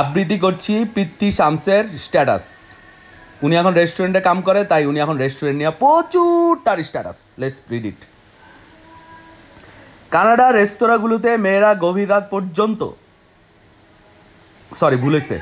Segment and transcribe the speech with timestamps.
[0.00, 2.44] আবৃত্তি করছি পৃথ্বী শামসের স্ট্যাটাস
[3.44, 7.86] উনি এখন রেস্টুরেন্টে কাম করে, তাই উনি এখন রেস্টুরেন্ট নিয়ে প্রচুর তার status lets read
[7.90, 8.00] it
[10.14, 12.80] Canada রেস্তোরাঁগুলোতে মেয়েরা গভীর রাত পর্যন্ত।
[14.80, 15.36] সরি ভুলেছে।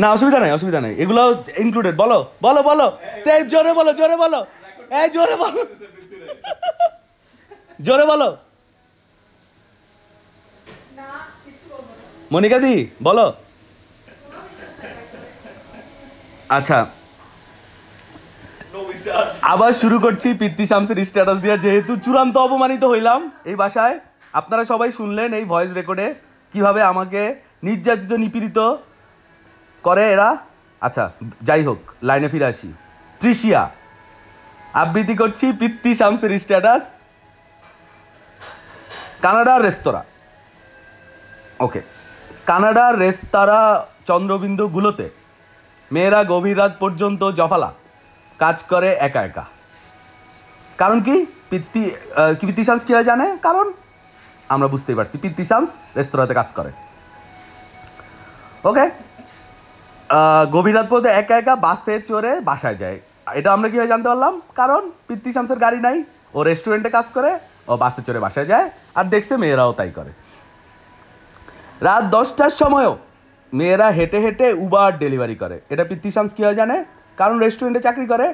[0.00, 1.22] না, অসুবিধা নেই অসুবিধা নেই। এগুলো
[1.64, 2.86] ইনক্লুডেড বলো বলো বলো।
[3.52, 4.40] জোরে বলো জোরে বলো।
[5.14, 5.60] জোরে বলো।
[7.86, 8.28] জোরে বলো।
[12.32, 12.74] মনিকা দি,
[13.06, 13.26] বলো।
[16.56, 16.78] আচ্ছা।
[19.52, 23.96] আবার শুরু করছি পিতৃ শামসের স্ট্যাটাস দিয়ে, যেহেতু চূড়ান্ত অপমানিত হইলাম এই বাসায়।
[24.40, 26.06] আপনারা সবাই শুনলেন এই ভয়েস রেকর্ডে
[26.52, 27.22] কীভাবে আমাকে
[27.66, 28.58] নির্যাতিত, নিপীড়িত
[29.84, 30.30] করে এরা।
[30.86, 31.04] আচ্ছা
[31.48, 32.70] যাই হোক লাইনে ফিরে আসি।
[33.20, 33.62] ত্রিশিয়া
[34.82, 36.84] আবৃত্তি করছি পিতৃ শামসের স্ট্যাটাস
[39.24, 40.04] কানাডার রেস্তোরাঁ।
[42.48, 43.70] কানাডার রেস্তোরাঁ
[44.08, 45.06] চন্দ্রবিন্দুগুলোতে।
[45.94, 47.70] মেয়েরা গভীর রাত পর্যন্ত জফালা।
[48.42, 49.44] কাজ করে একা একা।
[50.80, 51.16] কারণ কি?
[51.50, 51.82] পিতৃ
[52.38, 53.26] কি পিতৃশাংস কী হয় জানে?
[53.46, 53.66] কারণ?
[54.54, 56.70] আমরা বুঝতেই পারছি। পিতৃশাংস রেস্তোরাঁতে কাজ করে।
[58.70, 58.84] ওকে
[60.54, 62.98] গভীর রাত পর্যন্ত একা একা বাসে চড়ে বাসায় যায়।
[63.38, 64.34] এটা আমরা কীভাবে জানতে পারলাম?
[64.60, 65.96] কারণ পিতৃ শামসের গাড়ি নাই।
[66.36, 67.30] ও রেস্টুরেন্টে কাজ করে,
[67.70, 68.66] ও বাসে চড়ে বাসায় যায়।
[68.98, 70.12] আর দেখছে মেয়েরাও তাই করে।
[71.86, 72.92] রাত দশটার সময়ও
[73.52, 76.76] মেয়েরা হেঁটে হেঁটে উবার ডেলিভারি করে। এটা পিতৃ শামস কীভাবে জানে?
[77.18, 78.26] কারণ রেস্টুরেন্টে চাকরি করে।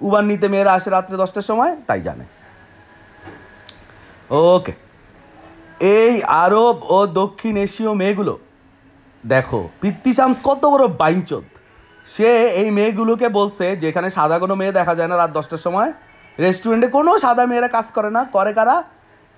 [0.00, 2.24] উবার নিতে মেয়েরা আসে রাত্রে দশটার সময়, তাই জানে।
[4.30, 4.72] ওকে
[5.98, 6.14] এই
[6.44, 8.34] আরব ও দক্ষিণ এশীয় মেয়েগুলো,
[9.24, 9.60] দেখো
[10.18, 11.46] শামস কত বড় বাইঞ্চোদ
[12.06, 12.28] সে
[12.60, 15.90] এই মেয়েগুলোকে বলছে যে, এখানে সাদা কোনো মেয়ে দেখা যায় না রাত দশটার সময়।
[16.38, 18.76] রেস্টুরেন্টে কোনো সাদা মেয়েরা কাজ করে না। করে কারা?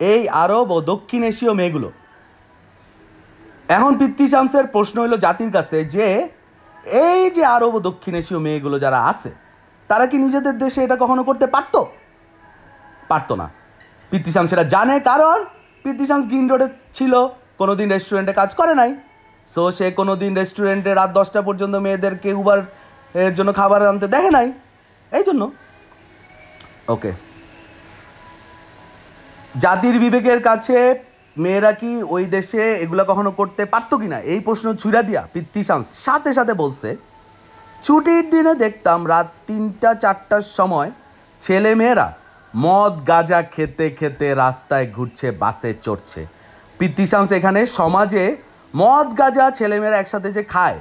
[0.00, 1.88] এই আরব ও দক্ষিণ এশীয় মেয়েগুলো।
[3.68, 6.06] এখন পিতৃ শামসের প্রশ্ন হলো জাতির কাছে যে,
[7.08, 9.30] এই যে আরব দক্ষিণ এশীয় মেয়েগুলো যারা আছে,
[9.90, 11.80] তারা কি নিজেদের দেশে এটা কখনো করতে পারতো?
[13.08, 13.46] পারতো না।
[14.10, 15.38] পিতৃ শামস সেটা জানে কারণ
[16.08, 17.12] শামস গ্রিন রোডে ছিল
[17.58, 18.90] কোনো দিন রেস্টুরেন্টে কাজ করে নাই।
[19.46, 22.58] সো সে কোনো দিন রেস্টুরেন্টে রাত দশটা পর্যন্ত মেয়েদেরকে উবার
[23.14, 24.48] এর জন্য খাবার আনতে দেখে নাই।
[25.12, 25.42] এই জন্য।
[26.94, 27.10] ওকে
[29.64, 30.78] জাতির বিবেকের কাছে
[31.36, 35.86] মেয়েরা কি ওই দেশে এগুলো কখনো করতে পারতো কি না এই প্রশ্ন ছুড়া দিয়া পিতৃশাংস
[36.06, 36.88] সাথে সাথে বলছে,
[37.82, 40.90] ছুটির দিনে দেখতাম রাত তিনটা, চারটার সময়
[41.40, 42.06] ছেলে মেয়েরা
[42.54, 46.20] মদ, গাঁজা খেতে খেতে রাস্তায় ঘুরছে, বাসে চড়ছে।
[46.78, 48.24] পিতৃশাংস এখানে সমাজে
[48.74, 50.78] মদ, গাঁজা ছেলেমেয়েরা একসাথে যে খায়,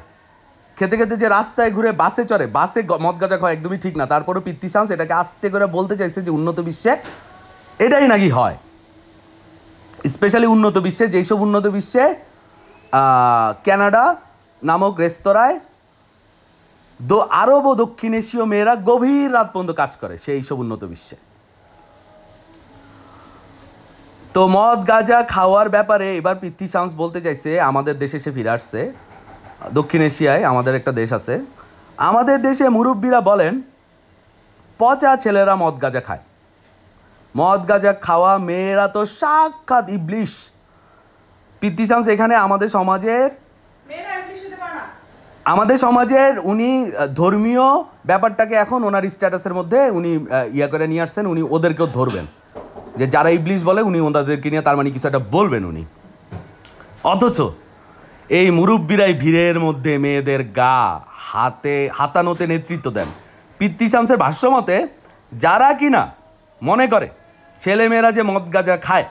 [0.77, 4.41] খেতে খেতে যে রাস্তায় ঘুরে বাসে চড়ে, বাসে মদ, গাঁজা খাওয়া একদমই ঠিক না। তারপরও
[4.47, 6.93] পিতৃশাংস এটাকে আস্তে করে বলতে চাইছে যে উন্নত বিশ্বে
[7.85, 8.57] এটাই নাকি হয়।
[10.03, 12.03] স্পেশালি উন্নত বিশ্বে যেসব উন্নত বিশ্বে
[13.67, 14.05] কানাডা
[14.61, 15.55] নামক রেস্তোরাঁয়
[16.99, 21.17] দো আরব ও দক্ষিণ এশীয় মেয়েরা গভীর রাত পর্যন্ত কাজ করে সেই সব উন্নত বিশ্বে।
[24.33, 28.79] তো মদ, গাঁজা খাওয়ার ব্যাপারে এবার পৃথ্বী শামস বলতে চাইছে, আমাদের দেশে সে ফিরে আসছে।
[29.77, 31.35] দক্ষিণ এশিয়ায় আমাদের একটা দেশ আছে।
[32.09, 33.53] আমাদের দেশে মুরব্বীরা বলেন,
[34.79, 36.23] পচা ছেলেরা মদ, গাঁজা খায়।
[37.35, 40.31] মদ গাঁজা খাওয়া মেয়েরা তো সাক্ষাৎ ইবলিশ।
[41.61, 43.29] পৃথ্বী শামস এখানে আমাদের সমাজের
[45.45, 46.69] আমাদের সমাজের উনি
[47.19, 47.65] ধর্মীয়
[48.09, 50.11] ব্যাপারটাকে এখন ওনার স্ট্যাটাসের মধ্যে উনি
[50.57, 52.25] ইয়া করে নিয়ে আসছেন উনি ওদেরকেও ধরবেন।
[52.99, 55.83] যে যারা ইবলিশ বলে উনি ওনাদেরকে নিয়ে তার মানে কিছু একটা বলবেন উনি।
[57.13, 57.37] অথচ
[58.39, 60.77] এই মুরব্বীরাই ভিড়ের মধ্যে মেয়েদের গা
[61.29, 63.09] হাতে হাতানোতে নেতৃত্ব দেন।
[63.59, 64.75] পিতৃ শামসের ভাষ্য মতে
[65.43, 66.03] যারা কিনা
[66.61, 67.07] মনে করে
[67.59, 69.05] ছেলেমেয়েরা যে মদ গাঁজা খায়,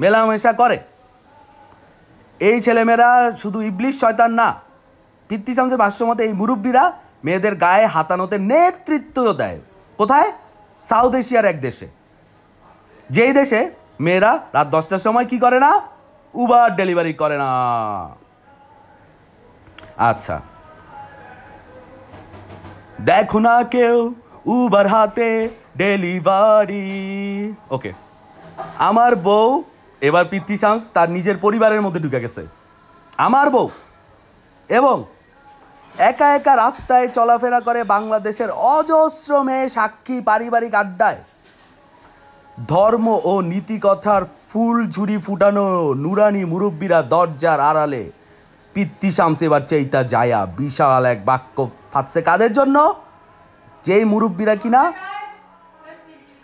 [0.00, 0.78] মেলামেশা করে।
[2.40, 3.10] এই ছেলেমেয়েরা
[3.42, 4.48] শুধু ইবলিশ শয়তান না,
[5.28, 6.84] পিতৃ শামসের ভাষ্য মতে এই মুরব্বীরা
[7.24, 9.58] মেয়েদের গায়ে হাতানোতে নেতৃত্ব দেয়।
[9.98, 10.28] কোথায়?
[10.84, 11.86] সাউথ এশিয়ার এক দেশে।
[13.10, 13.60] যেই দেশে
[14.00, 15.72] মেয়েরা রাত দশটার সময় কি করে না?
[16.34, 17.50] উবার ডেলিভারি করে না।
[20.10, 20.36] আচ্ছা।
[23.00, 24.14] দেখো না কেউ
[24.46, 25.30] উবার হাতে
[25.76, 27.92] ডেলিভারি। ওকে।
[28.78, 29.62] আমার বউ,
[30.00, 32.46] এবার পিতৃ শামস তার নিজের পরিবারের মধ্যে ঢুকে গেছে।
[33.16, 33.68] আমার বউ।
[34.68, 35.04] এবং
[35.98, 41.16] একা একা রাস্তায় চলাফেরা করে বাংলাদেশের অজস্র মেয়ে সাক্ষী পারিবারিক আড্ডায়।
[42.68, 48.10] ধর্ম ও নীতিকথার ফুল ঝুড়ি ফুটানো নুরানি মুরব্বীরা দরজার আড়ালে।
[48.74, 52.94] পিতৃ শামস এবার চেইতা জায়া বিশাল এক বাক্য ফাটছে কাদের জন্য?
[53.84, 54.92] যেই মুরব্বীরা কিনা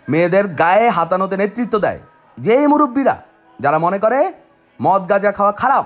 [0.09, 1.99] মেয়েদের গায়ে হাতানোতে নেতৃত্ব দেয়।
[2.37, 3.15] যেই মুরব্বীরা,
[3.59, 4.33] যারা মনে করে
[4.81, 5.85] মদ, গাঁজা খাওয়া খারাপ,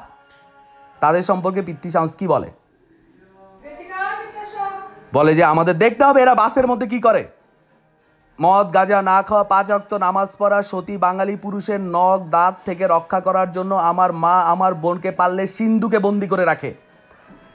[1.02, 2.52] তাদের সম্পর্কে পিতৃ সাউন্স কি বলে?
[5.14, 7.28] বলে যে, আমাদের দেখতে হবে এরা বাসের মধ্যে কি করে।
[8.42, 13.20] মদ, গাঁজা না খাওয়া, পাঁচ অক্ত নামাজ পড়া, সতী বাঙালি পুরুষের নখ, দাঁত থেকে রক্ষা
[13.20, 16.74] করার জন্য আমার মা আমার বোনকে পারলে সিন্ধুকে বন্দি করে রাখে।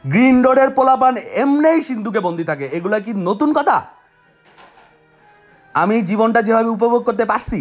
[0.06, 3.84] গ্রিন রোডের পোলাপান এমনিই সিন্ধুকে বন্দি থাকে। এগুলো কি নতুন কথা?
[5.74, 7.60] আমি জীবনটা যেভাবে উপভোগ করতে পারছি,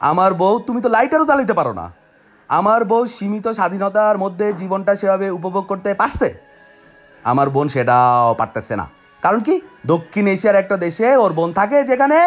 [0.00, 1.86] আমার বউ তুমি তো লাইটারও চালাইতে পারো না।
[2.50, 6.28] আমার বউ সীমিত স্বাধীনতার মধ্যে জীবনটা সেভাবে উপভোগ করতে পারছে,
[7.24, 8.86] আমার বোন সেটাও পারতেছে না।
[9.22, 9.54] কারণ কি?
[9.92, 12.18] দক্ষিণ এশিয়ার একটা দেশে ওর বোন থাকে যেখানে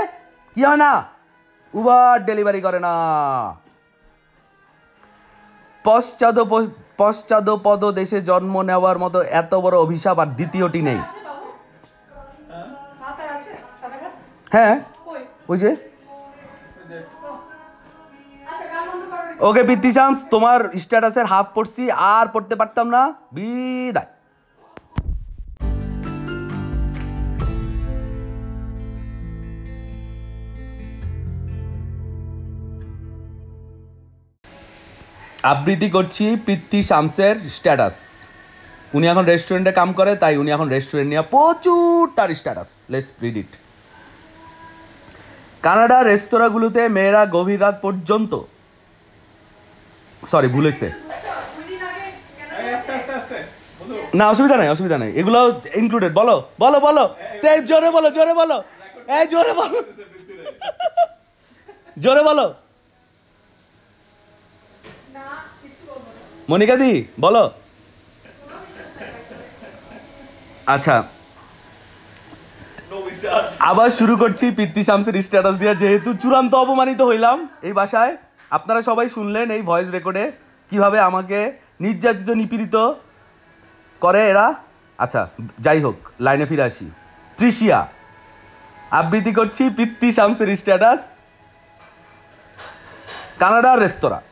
[0.55, 0.91] কি হয় না?
[1.73, 2.93] উবার ডেলিভারি করে না।
[5.85, 6.37] পশ্চাদ
[7.01, 10.99] পশ্চাদ পদ দেশে জন্ম নেওয়ার মতো এত বড় অভিশাপ আর দ্বিতীয়টি নেই।
[14.55, 14.75] হ্যাঁ।
[15.51, 15.71] ওই যে।
[19.49, 21.83] ওকে পিত্তি শামস তোমার স্ট্যাটাসের হাফ পড়ছি,
[22.15, 23.01] আর পড়তে পারতাম না।
[23.35, 24.09] বিদায়।
[35.51, 36.25] আবৃত্তি করছি
[36.89, 37.97] শামসের স্ট্যাটাস
[38.95, 42.69] উনি এখন রেস্টুরেন্টে কাম করে, তাই উনি এখন রেস্টুরেন্ট নিয়ে প্রচুর তার স্ট্যাটাস
[45.65, 48.33] কানাডা রেস্তোরাঁগুলোতে মেয়েরা গভীর রাত পর্যন্ত।
[50.25, 50.87] সরি ভুলেছে।
[54.19, 55.39] না, অসুবিধা নাই অসুবিধা নাই। এগুলো
[55.81, 57.03] ইনক্লুডেড বলো বলো বলো।
[57.69, 58.57] জোরে বলো জোরে বলো।
[59.15, 59.77] এই, জোরে বলো।
[62.03, 62.45] জোরে বলো।
[66.49, 67.43] মনিকা দি, বলো।
[70.73, 70.95] আচ্ছা
[73.69, 77.37] আবার শুরু করছি পিতৃ শামসের স্ট্যাটাস দিয়ে, যেহেতু চূড়ান্ত অপমানিত হইলাম
[77.67, 78.13] এই বাসায়।
[78.57, 80.25] আপনারা সবাই শুনলেন এই ভয়েস রেকর্ডে
[80.71, 81.39] কীভাবে আমাকে
[81.85, 82.75] নির্যাতিত, নিপীড়িত
[84.01, 84.47] করে এরা।
[85.03, 85.21] আচ্ছা
[85.65, 86.87] যাই হোক লাইনে ফিরে আসি।
[87.37, 87.79] ত্রিশিয়া
[88.99, 91.01] আবৃত্তি করছি পিতৃ শামসের স্ট্যাটাস
[93.41, 94.23] কানাডার রেস্তোরাঁ।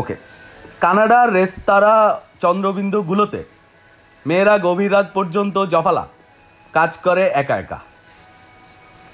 [0.00, 0.14] ওকে
[0.84, 2.04] কানাডার রেস্তোরাঁ
[2.42, 3.40] চন্দ্রবিন্দুগুলোতে
[4.26, 6.04] মেয়েরা গভীর রাত পর্যন্ত জফালা।
[6.76, 7.78] কাজ করে একা একা।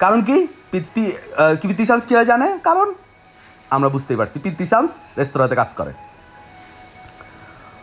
[0.01, 0.37] কারণ কি?
[0.71, 1.03] পিতৃ
[1.59, 2.47] কি পিতৃ শামস কী হয় জানে?
[2.67, 2.87] কারণ?
[3.75, 5.93] আমরা বুঝতেই পারছি পিতৃ শামস রেস্তোরাঁতে কাজ করে।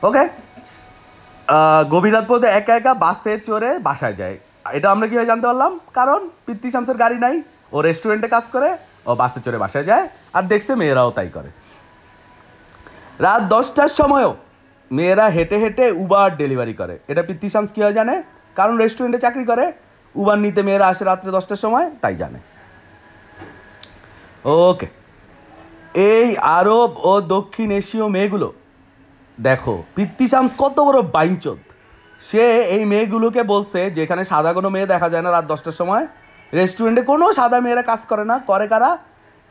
[0.09, 0.25] ওকে
[1.93, 4.37] গভীর রাত পর্যন্ত একা একা বাসে চড়ে বাসায় যায়।
[4.76, 5.73] এটা আমরা কীভাবে জানতে পারলাম?
[5.99, 7.37] কারণ পিতৃ শামসের গাড়ি নাই,
[7.75, 8.71] ও রেস্টুরেন্টে কাজ করে,
[9.09, 10.05] ও বাসে চড়ে বাসায় যায়,
[10.37, 11.50] আর দেখছে মেয়েরাও তাই করে।
[13.26, 14.32] রাত দশটার সময়ও
[14.91, 18.15] মেয়েরা হেঁটে হেঁটে উবার ডেলিভারি করে। এটা পিতৃ শামস কী হয় জানে?
[18.56, 19.65] কারণ রেস্টুরেন্টে চাকরি করে
[20.15, 22.39] উবার নিতে মেয়েরা আসে রাত্রে দশটার সময় তাই জানে।
[24.69, 24.89] ওকে
[26.15, 26.29] এই
[26.59, 28.49] আরব ও দক্ষিণ এশীয় মেয়েগুলো
[29.39, 31.61] দেখো পিতৃ শামস কত বড় বাইঞ্চোদ
[32.21, 32.43] সে
[32.75, 36.05] এই মেয়েগুলোকে বলছে যে এখানে সাদা কোনো মেয়ে দেখা যায় না রাত দশটার সময়।
[36.53, 38.91] রেস্টুরেন্টে কোনো সাদা মেয়েরা কাজ করে না করে কারা?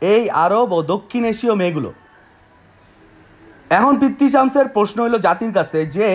[0.02, 1.90] এই আরব ও দক্ষিণ এশীয় মেয়েগুলো।
[3.78, 6.08] এখন পিতৃ শামসের প্রশ্ন হলো জাতির কাছে যে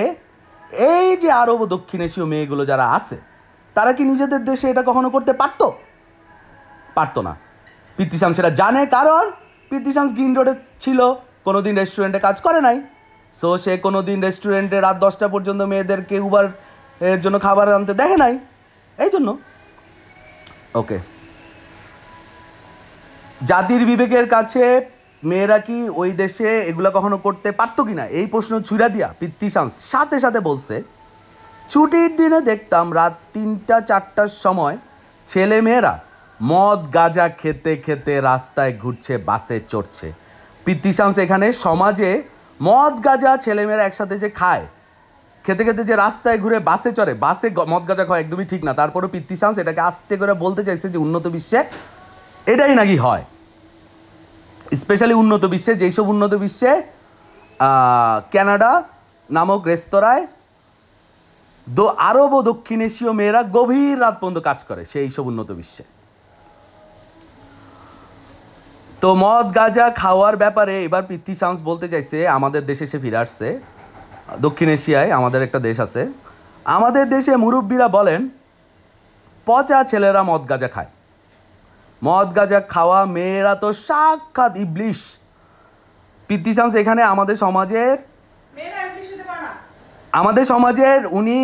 [0.73, 3.17] এই যে আরব দক্ষিণ এশীয় মেয়েগুলো যারা আছে,
[3.75, 5.67] তারা কি নিজেদের দেশে এটা কখনো করতে পারতো?
[6.95, 7.37] পারতো না।
[7.97, 9.31] পিতৃ সেটা জানে কারণ
[9.71, 11.13] পিতৃ গ্রিন রোডে ছিল
[11.45, 12.83] কোনো দিন রেস্টুরেন্টে কাজ করে নাই।
[13.33, 16.47] সো সে কোনো দিন রেস্টুরেন্টে রাত দশটা পর্যন্ত মেয়েদেরকে উবার
[17.01, 18.39] এর জন্য খাবার আনতে দেখে নাই।
[18.99, 19.39] এই জন্য।
[20.75, 20.99] ওকে
[23.47, 24.65] জাতির বিবেকের কাছে
[25.23, 29.49] মেয়েরা কি ওই দেশে এগুলো কখনো করতে পারতো কি না এই প্রশ্ন ছুড়া দিয়া পিতৃ
[29.55, 30.77] শামস সাথে সাথে বলছে,
[31.73, 34.77] ছুটির দিনে দেখতাম রাত তিনটা, চারটার সময়
[35.27, 35.95] ছেলে মেয়েরা
[36.41, 40.09] মদ, গাঁজা খেতে খেতে রাস্তায় ঘুরছে, বাসে চড়ছে।
[40.67, 42.11] পিতৃ শামস এখানে সমাজে
[42.61, 44.65] মদ, গাঁজা ছেলেমেয়েরা একসাথে যে খায়,
[45.45, 49.09] খেতে খেতে যে রাস্তায় ঘুরে বাসে চড়ে, বাসে মদ, গাঁজা খাওয়া একদমই ঠিক না। তারপরও
[49.15, 51.61] পিতৃ শামস এটাকে আস্তে করে বলতে চাইছে যে উন্নত বিশ্বে
[52.53, 53.25] এটাই নাকি হয়।
[54.83, 56.73] স্পেশালি উন্নত বিশ্বে যেসব উন্নত বিশ্বে
[58.35, 58.73] কানাডা
[59.31, 60.25] নামক রেস্তোরাঁয়
[61.67, 65.85] দো, আরব ও দক্ষিণ এশীয় মেয়েরা গভীর রাত পর্যন্ত কাজ করে সেই সব উন্নত বিশ্বে।
[69.03, 73.49] তো মদ, গাঁজা খাওয়ার ব্যাপারে এবার পৃথ্বী শামস বলতে চাইছে, আমাদের দেশে সে ফিরে আসছে।
[74.45, 76.03] দক্ষিণ এশিয়ায় আমাদের একটা দেশ আছে।
[76.77, 78.21] আমাদের দেশে মুরব্বীরা বলেন,
[79.47, 80.91] পচা ছেলেরা মদ, গাঁজা খায়।
[82.03, 85.01] মদ গাঁজা খাওয়া মেয়েরা তো সাক্ষাৎ ইবলিশ।
[86.29, 87.97] পৃথ্বী শামস এখানে আমাদের সমাজের
[90.13, 91.37] আমাদের সমাজের উনি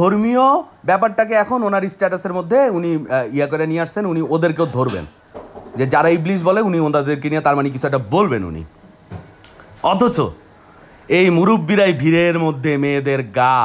[0.00, 0.46] ধর্মীয়
[0.88, 2.90] ব্যাপারটাকে এখন ওনার স্ট্যাটাসের মধ্যে উনি
[3.36, 5.04] ইয়া করে নিয়ে আসছেন উনি ওদেরকেও ধরবেন।
[5.78, 8.62] যে যারা ইবলিশ বলে উনি ওনাদেরকে নিয়ে তার মানে কিছু একটা বলবেন উনি।
[9.92, 10.16] অথচ
[11.18, 13.58] এই মুরব্বীরাই ভিড়ের মধ্যে মেয়েদের গা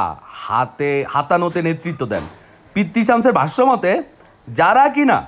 [0.44, 2.24] হাতে হাতানোতে নেতৃত্ব দেন।
[2.74, 3.90] পিতৃ শামসের ভাষ্য মতে
[4.48, 5.18] যারা কিনা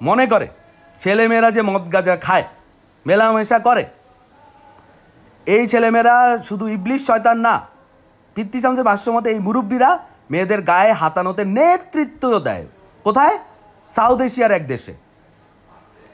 [0.00, 0.46] মনে করে
[1.00, 2.44] ছেলেমেয়েরা যে মদ গাঁজা খায়,
[3.06, 3.84] মেলামেশা করে।
[5.46, 6.16] এই ছেলেমেয়েরা
[6.48, 7.54] শুধু ইবলিশ শয়তান না,
[8.36, 9.90] পিতৃ ভাষ্য মতে এই মুরব্বীরা
[10.30, 12.64] মেয়েদের গায়ে হাতানোতে নেতৃত্ব দেয়।
[13.04, 13.36] কোথায়?
[13.90, 14.94] সাউথ এশিয়ার এক দেশে।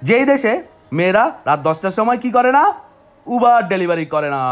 [0.02, 0.52] যেই দেশে
[0.92, 2.64] মেয়েরা রাত দশটার সময় কি করে না?
[3.26, 4.42] উবার ডেলিভারি করে না।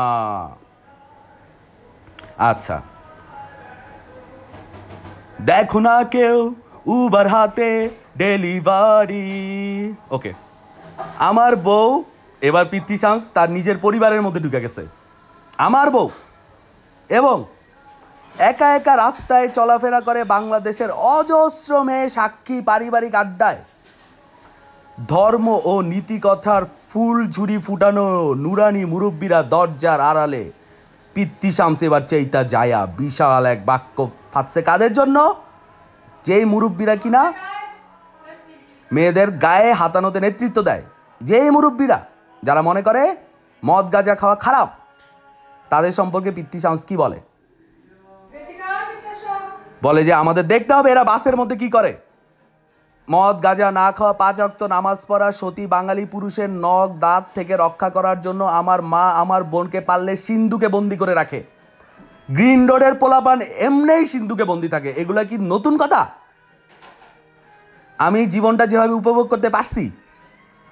[2.51, 2.77] আচ্ছা।
[5.41, 6.39] দেখো না কেউ
[6.87, 7.71] উবার হাতে
[8.19, 10.33] ডেলিভারি। ওকে।
[11.19, 12.05] আমার বউ,
[12.41, 14.87] এবার পিতৃ শামস তার নিজের পরিবারের মধ্যে ঢুকে গেছে।
[15.59, 16.11] আমার বউ।
[17.09, 17.45] এবং
[18.39, 23.57] একা একা রাস্তায় চলাফেরা করে বাংলাদেশের অজস্র মেয়ে সাক্ষী পারিবারিক আড্ডায়।
[25.09, 30.51] ধর্ম ও নীতিকথার ফুল ঝুরি ফুটানো নুরানি মুরব্বীরা দরজার আড়ালে
[31.15, 35.35] পিতৃ শামস এবার চেইতা জায়া বিশাল এক বাক্য ফাটছে কাদের জন্য?
[36.25, 37.33] যেই মুরব্বীরা কিনা
[38.91, 40.83] মেয়েদের গায়ে হাতানোতে নেতৃত্ব দেয়।
[41.21, 41.99] যেই মুরব্বীরা,
[42.43, 43.03] যারা মনে করে
[43.63, 44.69] মদ গাঁজা খাওয়া খারাপ,
[45.71, 47.19] তাদের সম্পর্কে পিতৃ শামস কি বলে?
[49.83, 51.93] বলে যে আমাদের দেখতে হবে এরা বাসের মধ্যে কি করে।
[53.09, 57.89] মদ গাঁজা না খাওয়া, পাঁচ অক্ত নামাজ পড়া, সতী বাঙালি পুরুষের নখ দাঁত থেকে রক্ষা
[57.91, 61.41] করার জন্য আমার মা আমার বোনকে পারলে সিন্ধুকে বন্দি করে রাখে।
[62.31, 66.01] গ্রিন রোডের পোলাপান এমনিই সিন্ধুকে বন্দি থাকে। এগুলো কি নতুন কথা?
[67.99, 69.85] আমি জীবনটা যেভাবে উপভোগ করতে পারছি,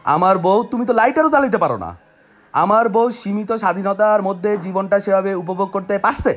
[0.05, 1.91] আমার বউ, তুমি তো লাইটারও চালাতে পারো না।
[2.55, 6.33] আমার বউ সীমিত স্বাধীনতার মধ্যে জীবনটা সেভাবে উপভোগ করতে পারছে,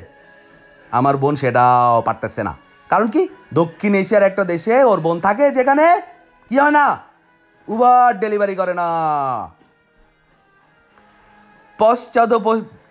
[0.91, 2.53] আমার বোন সেটাও পারতেছে না।
[2.89, 3.21] কারণ কি?
[3.59, 5.85] দক্ষিণ এশিয়ার একটা দেশে ওর বোন থাকে যেখানে
[6.51, 6.85] কি হয় না?
[7.67, 8.87] উবার ডেলিভারি করে না।
[11.79, 12.31] পশ্চাদ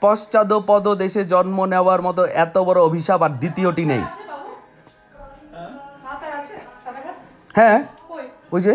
[0.04, 4.02] পশ্চাদপদ দেশে জন্ম নেওয়ার মতো এত বড় অভিশাপ আর দ্বিতীয়টি নেই।
[7.56, 7.78] হ্যাঁ।
[8.54, 8.74] ওই যে।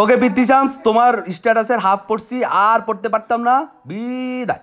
[0.00, 2.36] ওকে পিতৃ শামস তোমার স্ট্যাটাসের হাফ পড়ছি,
[2.68, 3.54] আর পড়তে পারতাম না।
[3.88, 4.62] বিদায়।